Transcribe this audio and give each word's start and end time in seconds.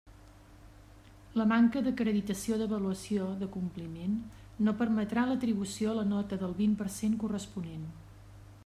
La 1.39 1.45
manca 1.51 1.83
d'acreditació 1.87 2.57
d'avaluació 2.61 3.27
d'acompliment 3.43 4.17
no 4.69 4.75
permetrà 4.81 5.29
l'atribució 5.29 5.93
a 5.95 5.95
la 6.01 6.09
nota 6.17 6.43
del 6.47 6.59
vint 6.65 6.77
per 6.83 6.91
cent 6.99 7.17
corresponent. 7.27 7.89